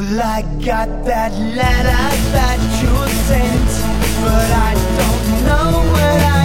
Well, 0.00 0.22
I 0.22 0.40
got 0.64 0.88
that 1.04 1.30
letter 1.30 2.06
that 2.32 2.58
you 2.80 2.88
sent, 3.28 3.70
but 4.24 4.50
I 4.50 4.72
don't 4.96 5.44
know 5.44 5.92
where. 5.92 6.24
I. 6.24 6.39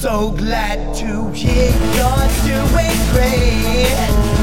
So 0.00 0.30
glad 0.30 0.94
to 0.94 1.30
hear 1.32 1.70
you're 1.92 2.30
doing 2.46 2.96
great. 3.12 4.39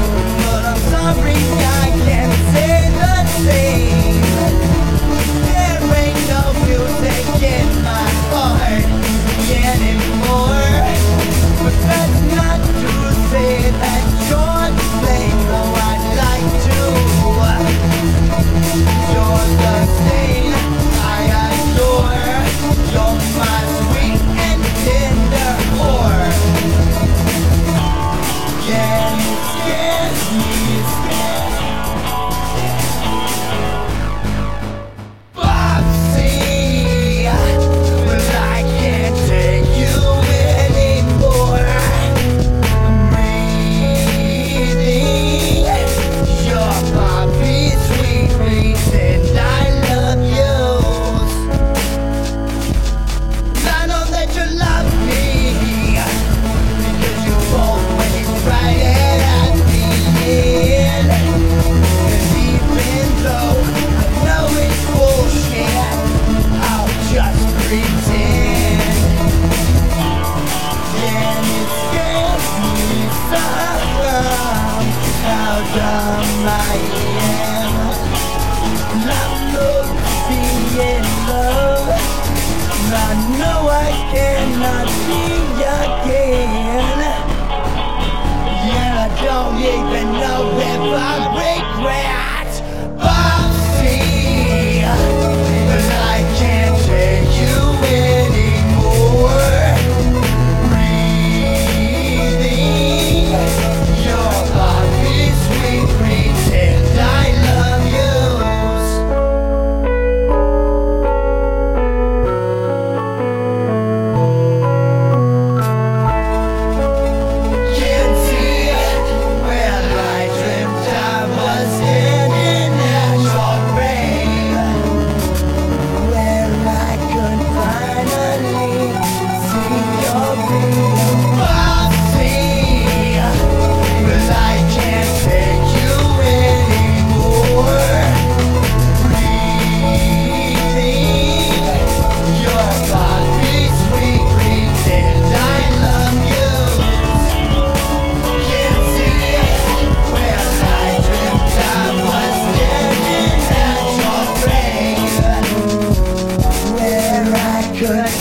every 67.70 68.08
day. 68.08 68.17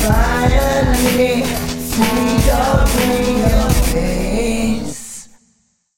Finally, 0.06 1.44
see 1.44 2.38
your 2.48 2.74
real 2.98 3.70
face. 3.92 4.97